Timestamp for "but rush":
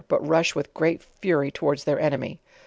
0.07-0.55